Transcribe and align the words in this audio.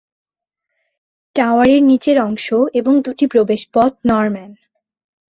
টাওয়ারের 1.35 1.81
নিচের 1.83 2.17
অংশ 2.19 2.47
এবং 2.73 2.93
দুটি 3.01 3.25
প্রবেশপথ 3.27 3.91
নরম্যান। 4.05 4.51